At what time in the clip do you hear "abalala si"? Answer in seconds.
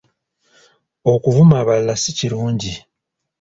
1.61-2.11